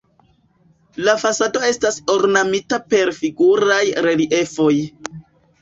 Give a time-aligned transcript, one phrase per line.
[1.07, 4.75] La fasado estas ornamita per figuraj reliefoj.